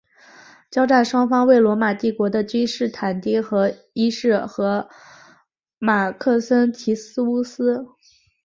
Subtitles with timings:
[0.71, 3.43] 交战双方为罗马帝国的君士坦丁
[3.93, 4.89] 一世和
[5.77, 7.85] 马克森提乌斯。